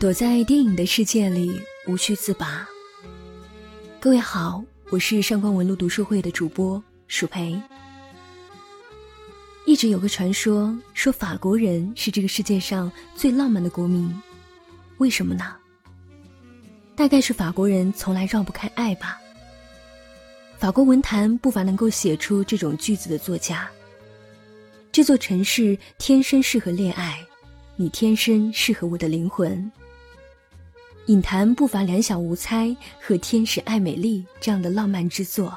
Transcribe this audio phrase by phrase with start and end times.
[0.00, 2.66] 躲在电影的世界里无需自拔。
[4.00, 7.54] 各位好，我是上官文路读书会的主播鼠培。
[9.66, 14.10] 一直有个传说，说法国人是这个世界上最浪漫的国民，
[14.96, 15.54] 为什么呢？
[16.96, 19.20] 大概是法国人从来绕不开爱吧。
[20.56, 23.68] 法国文坛不乏能够写出这种句子的作家。
[24.90, 27.22] 这座城市天生适合恋爱，
[27.76, 29.70] 你天生适合我的灵魂。
[31.10, 35.52] 影坛不乏两小无猜和天使爱美丽这样的浪漫之作，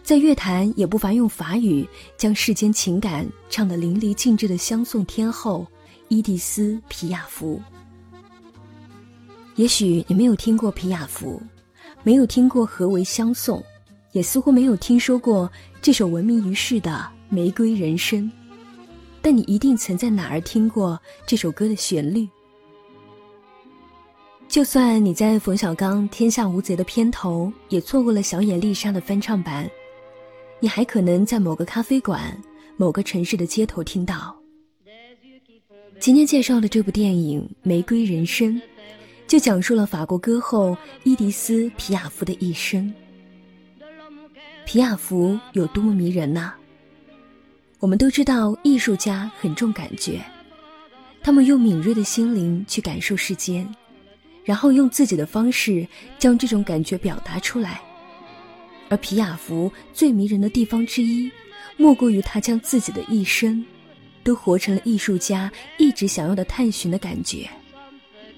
[0.00, 1.84] 在乐坛也不乏用法语
[2.16, 5.66] 将世间情感唱得淋漓尽致的相送天后
[6.06, 7.60] 伊蒂丝·皮亚夫。
[9.56, 11.42] 也许你没有听过皮亚夫，
[12.04, 13.60] 没有听过何为相送，
[14.12, 15.50] 也似乎没有听说过
[15.82, 16.90] 这首闻名于世的
[17.28, 18.22] 《玫瑰人生》，
[19.20, 22.28] 但你一定曾在哪儿听过这首歌的旋律。
[24.54, 29.68] 就算你在冯小刚《天下无贼》的片头也错过了小野丽莎的翻唱版，
[30.60, 32.40] 你还可能在某个咖啡馆、
[32.76, 34.32] 某个城市的街头听到。
[35.98, 38.54] 今天介绍的这部电影《玫瑰人生》，
[39.26, 42.94] 就讲述了法国歌后伊迪丝·皮亚夫的一生。
[44.64, 46.52] 皮亚夫有多么迷人呐！
[47.80, 50.24] 我们都知道，艺术家很重感觉，
[51.24, 53.68] 他们用敏锐的心灵去感受世间。
[54.44, 55.86] 然后用自己的方式
[56.18, 57.80] 将这种感觉表达出来，
[58.90, 61.30] 而皮亚福最迷人的地方之一，
[61.76, 63.64] 莫过于他将自己的一生，
[64.22, 67.48] 都活成了艺术家一直想要的探寻的感觉。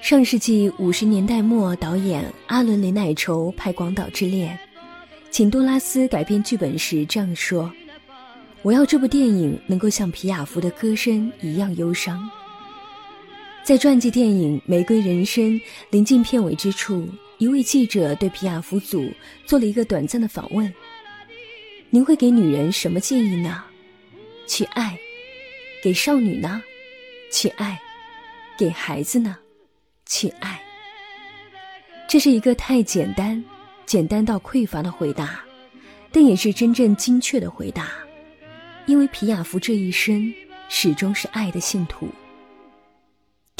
[0.00, 4.58] 上世纪五十年代末，导演阿伦·雷乃筹拍《广岛之恋》，
[5.30, 7.70] 请多拉斯改编剧本时这样说
[8.62, 12.26] ：“我要这部电影能够像皮亚福的歌声一样忧伤。”
[13.62, 15.44] 在传记电影《玫瑰人生》
[15.90, 17.06] 临近片尾之处，
[17.38, 19.08] 一位记者对皮亚夫组
[19.46, 20.72] 做了一个短暂的访问
[21.90, 23.62] ：“您会给女人什么建议呢？
[24.46, 24.98] 去爱，
[25.82, 26.60] 给少女呢？
[27.30, 27.78] 去爱，
[28.58, 29.36] 给孩子呢？
[30.06, 30.60] 去爱。”
[32.08, 33.42] 这是一个太简单、
[33.86, 35.44] 简单到匮乏的回答，
[36.10, 37.90] 但也是真正精确的回答，
[38.86, 40.32] 因为皮亚夫这一生
[40.68, 42.08] 始终是爱的信徒。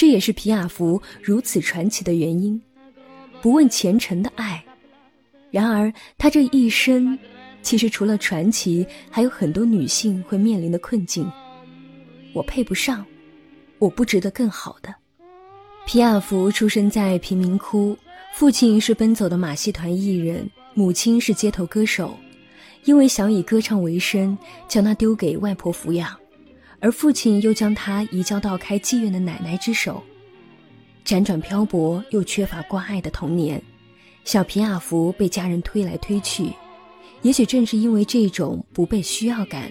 [0.01, 2.59] 这也是皮亚福如此传奇的原因，
[3.43, 4.65] 不问前程的爱。
[5.51, 7.19] 然而，他这一生，
[7.61, 11.31] 其实除了传奇，还有很多女性会面临的困境。
[12.33, 13.05] 我配不上，
[13.79, 14.95] 我不值得更好的。
[15.85, 17.95] 皮亚福出生在贫民窟，
[18.33, 22.17] 父亲是奔走的马戏团艺人，母亲是街头歌手，
[22.85, 26.19] 因为想以歌唱为生，将他丢给外婆抚养。
[26.81, 30.03] 而父亲又将他移交到开妓院的奶奶之手，
[31.05, 33.63] 辗转漂泊又缺乏关爱的童年，
[34.25, 36.51] 小皮亚福被家人推来推去，
[37.23, 39.71] 也许正是因为这种不被需要感，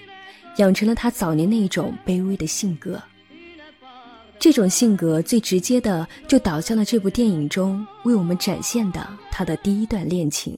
[0.58, 3.02] 养成了他早年那种卑微的性格。
[4.38, 10.56] 这种性格最直接的就导向了这部电影中为我们展现的他的第一段恋情。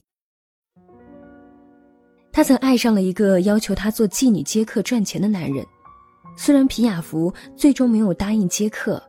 [2.30, 5.66] 他曾爱上了一个要求他做妓女接客赚钱的男人。
[6.36, 9.02] 虽然皮亚夫最终没有答应接客，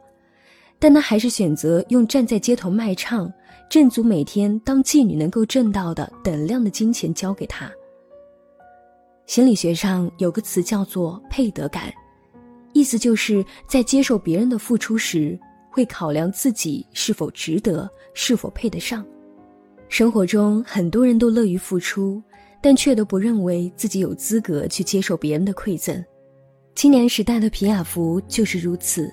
[0.79, 3.31] 但他还是选择用站在街头卖唱，
[3.69, 7.71] 挣足每天当妓女能够挣到的等量的金钱交给他。
[9.25, 11.91] 心理学上有个词叫做配得感，
[12.73, 15.39] 意思就是在接受别人的付出时，
[15.71, 19.03] 会考量自己是否值得，是否配得上。
[19.87, 22.21] 生活中很多人都乐于付出，
[22.61, 26.03] 但却都不认为自己有资格去接受别人的馈赠。
[26.75, 29.11] 青年时代的皮亚福就是如此。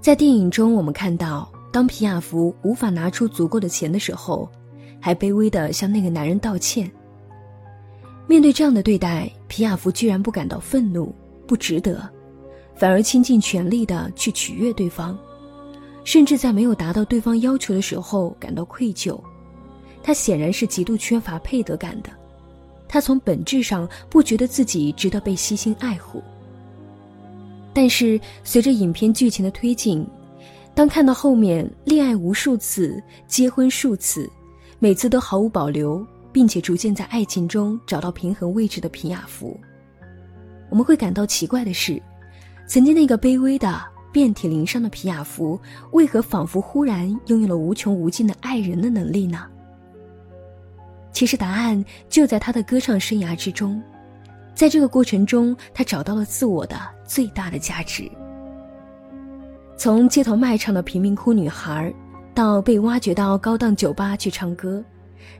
[0.00, 4.48] 在电影中，我们看到，当皮亚福无法拿出足够的钱的时候，
[5.00, 6.88] 还卑微地向那个男人道歉。
[8.26, 11.12] 面对这样的对待，皮亚福居然不感到愤怒、
[11.46, 12.08] 不值得，
[12.76, 15.18] 反而倾尽全力地去取悦对方，
[16.04, 19.18] 甚至在没有达到对方要求的时候感到愧疚。
[20.02, 22.10] 他显然是极度缺乏配得感的，
[22.86, 26.22] 他从本质上不觉得自己值得被悉心爱护。
[27.74, 30.06] 但是随着影片剧情的推进，
[30.74, 34.30] 当看到后面恋爱无数次、结婚数次，
[34.78, 39.58] 每次都毫无保留，并且逐渐在爱情中找到平衡位置的皮亚福，
[40.70, 42.00] 我们会感到奇怪的是，
[42.66, 43.82] 曾经那个卑微的、
[44.12, 45.60] 遍体鳞伤的皮亚福，
[45.90, 49.46] 为何仿佛忽然拥有了无穷无尽的爱人的能力呢？
[51.12, 53.82] 其实答案就在他的歌唱生涯之中。
[54.54, 58.10] 在这个过程中，他找到了自我的最大的价值。
[59.76, 61.92] 从街头卖唱的贫民窟女孩，
[62.32, 64.82] 到被挖掘到高档酒吧去唱歌，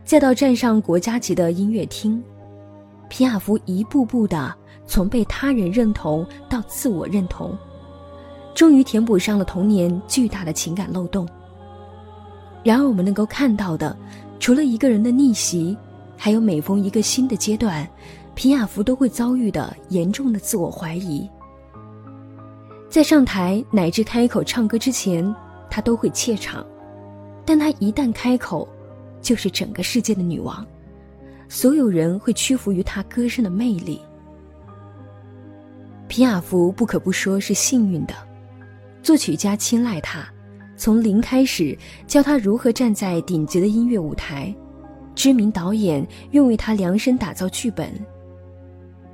[0.04, 2.22] 再到站上国家级的音乐厅，
[3.08, 4.52] 皮亚夫一步步的
[4.86, 7.56] 从被他人认同到自我认同，
[8.52, 11.26] 终于填补上了童年巨大的情感漏洞。
[12.64, 13.96] 然而，我们能够看到的，
[14.40, 15.76] 除了一个人的逆袭，
[16.16, 17.88] 还有每逢一个新的阶段，
[18.34, 21.28] 皮亚夫都会遭遇的严重的自我怀疑。
[22.88, 25.34] 在上台乃至开口唱歌之前，
[25.70, 26.64] 他都会怯场，
[27.44, 28.68] 但他一旦开口，
[29.20, 30.64] 就是整个世界的女王，
[31.48, 34.00] 所有人会屈服于他歌声的魅力。
[36.06, 38.14] 皮亚夫不可不说是幸运的，
[39.02, 40.24] 作曲家青睐他，
[40.76, 41.76] 从零开始
[42.06, 44.54] 教他如何站在顶级的音乐舞台，
[45.14, 47.92] 知名导演愿为他量身打造剧本。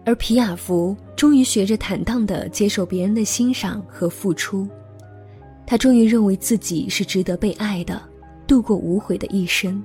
[0.05, 4.67] 而皮亚夫终于学着坦荡地接受别人的欣赏和付出，
[5.67, 8.01] 他终于认为自己是值得被爱的，
[8.47, 9.81] 度过无悔的一生。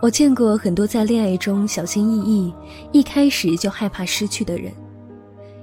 [0.00, 2.54] 我见过很多在恋爱中小心翼翼，
[2.90, 4.72] 一开始就害怕失去的人，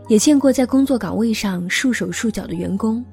[0.08, 3.04] 也见过在工作岗位上束手束脚的员工，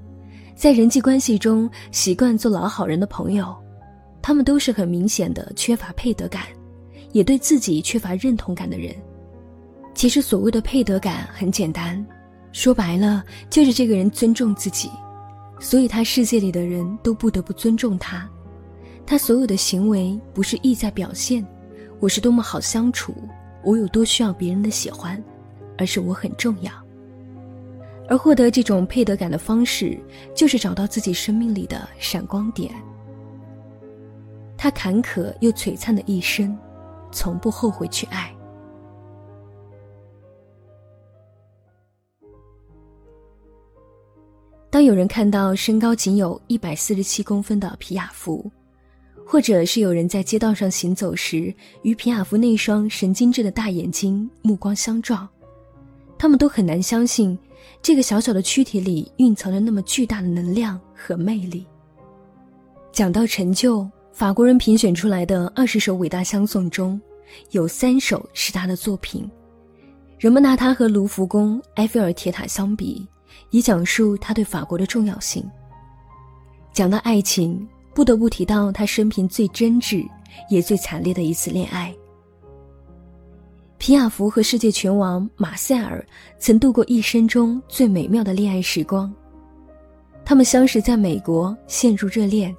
[0.54, 3.56] 在人际关系中习惯做老好人的朋友，
[4.20, 6.42] 他们都是很明显的缺乏配得感，
[7.12, 8.94] 也对自己缺乏认同感的人。
[9.94, 12.04] 其实所谓的配得感很简单，
[12.52, 14.90] 说白了就是这个人尊重自己，
[15.60, 18.28] 所以他世界里的人都不得不尊重他。
[19.06, 21.46] 他所有的行为不是意在表现
[22.00, 23.14] 我是多么好相处，
[23.62, 25.22] 我有多需要别人的喜欢，
[25.78, 26.72] 而是我很重要。
[28.08, 29.98] 而获得这种配得感的方式，
[30.34, 32.74] 就是找到自己生命里的闪光点。
[34.58, 36.58] 他坎坷又璀璨的一生，
[37.12, 38.33] 从不后悔去爱。
[44.74, 48.50] 当有人看到身高仅有一百四十七公分的皮亚夫，
[49.24, 55.28] 或者是有人在街道上行走时与皮亚夫那双神经质的大眼睛目光相撞，
[56.18, 57.38] 他们都很难相信，
[57.80, 61.64] 这个小小的躯体里蕴藏着那么巨大的能量和魅力。
[62.90, 67.00] 讲到成就，法国人评选出来的二十首伟大相送中，
[67.52, 69.30] 有三首是他的作品，
[70.18, 73.06] 人们拿他和卢浮宫、埃菲尔铁塔相比。
[73.50, 75.44] 以讲述他对法国的重要性。
[76.72, 80.08] 讲到爱情，不得不提到他生平最真挚
[80.50, 81.94] 也最惨烈的一次恋爱。
[83.78, 86.04] 皮亚福和世界拳王马塞尔
[86.38, 89.12] 曾度过一生中最美妙的恋爱时光。
[90.24, 92.56] 他们相识在美国，陷入热恋，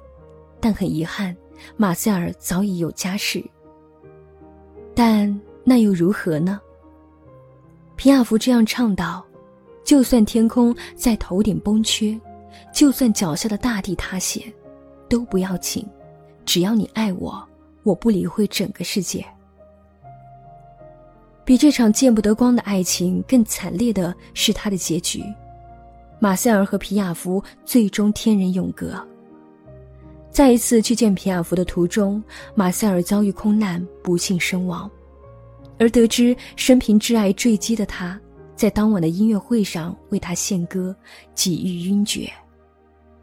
[0.60, 1.36] 但很遗憾，
[1.76, 3.44] 马塞尔早已有家室。
[4.94, 6.60] 但那又如何呢？
[7.96, 9.25] 皮亚福这样倡导。
[9.86, 12.18] 就算天空在头顶崩缺，
[12.72, 14.52] 就算脚下的大地塌陷，
[15.08, 15.86] 都不要紧，
[16.44, 17.42] 只要你爱我，
[17.84, 19.24] 我不理会整个世界。
[21.44, 25.22] 比这场见不得光的爱情更惨烈的是他的结局，
[26.18, 29.00] 马塞尔和皮亚夫最终天人永隔。
[30.32, 32.20] 在一次去见皮亚夫的途中，
[32.56, 34.90] 马塞尔遭遇空难，不幸身亡，
[35.78, 38.20] 而得知生平挚爱坠机的他。
[38.56, 40.96] 在当晚的音乐会上为他献歌，
[41.34, 42.32] 几欲晕厥。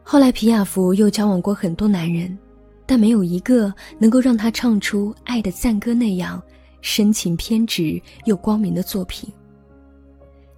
[0.02, 2.38] 后来皮亚夫又交往过很多男人，
[2.86, 6.40] 但没有一个能够让他唱出《爱的赞歌》那样
[6.82, 9.28] 深情偏执又光明的作品。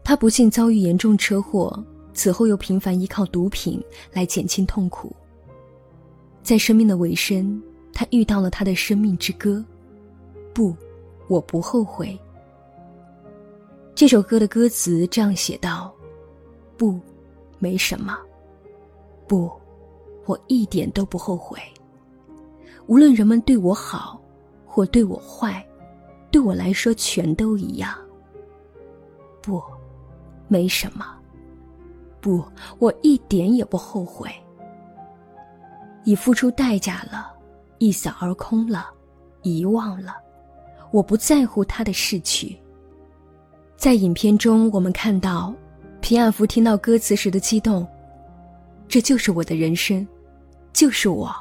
[0.04, 5.14] 他不幸遭遇严重车祸，此后又频繁依靠毒品来减轻痛苦。
[6.42, 7.60] 在生命的尾声，
[7.92, 9.64] 他遇到了他的生命之歌。
[10.52, 10.76] 不，
[11.28, 12.18] 我不后悔。
[13.96, 15.90] 这首歌的歌词这样写道
[16.76, 17.00] ：“不，
[17.58, 18.18] 没什么。
[19.26, 19.50] 不，
[20.26, 21.58] 我一点都不后悔。
[22.88, 24.20] 无论人们对我好，
[24.66, 25.66] 或对我坏，
[26.30, 27.96] 对我来说全都一样。
[29.40, 29.62] 不，
[30.46, 31.16] 没什么。
[32.20, 32.44] 不，
[32.78, 34.30] 我一点也不后悔。
[36.04, 37.32] 已付出代价了，
[37.78, 38.90] 一扫而空了，
[39.40, 40.16] 遗忘了。
[40.90, 42.54] 我不在乎他的逝去。”
[43.76, 45.54] 在影片中，我们看到
[46.00, 47.86] 皮亚夫听到歌词时的激动。
[48.88, 50.06] 这就是我的人生，
[50.72, 51.34] 就是我。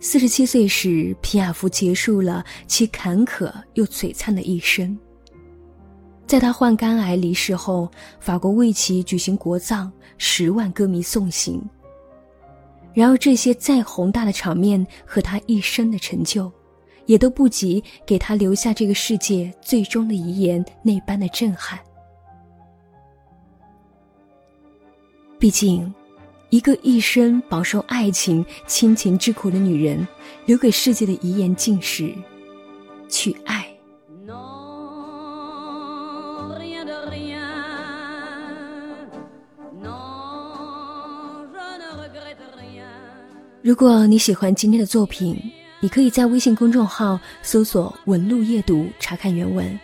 [0.00, 4.96] 四十七岁时，皮亚夫结束了其坎坷又璀璨的一生。
[6.26, 11.62] 在他患肝癌离世后，法国为其举行国葬，十万歌迷送行。
[12.94, 16.50] 然而，这些再宏大的场面和他一生的成就。
[17.06, 21.78] 也都不及给他留下这个世界最终的遗言那般的震撼。
[25.38, 25.92] 毕竟，
[26.50, 30.06] 一个一生饱受爱情、亲情之苦的女人，
[30.46, 32.14] 留给世界的遗言竟是：
[33.08, 33.66] 去爱。
[43.62, 45.36] 如果你喜欢今天的作品，
[45.86, 49.78] 你可以在微信公众号搜索“文路夜读”查看原文。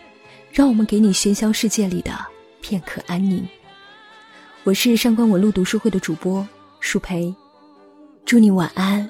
[0.51, 2.11] 让我们给你喧嚣世界里的
[2.59, 3.47] 片刻安宁。
[4.65, 6.45] 我是上官文路读书会的主播
[6.81, 7.33] 舒培，
[8.25, 9.09] 祝你晚安。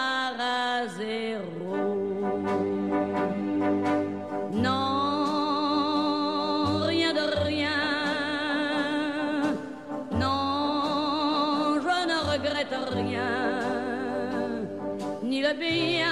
[15.53, 16.10] bien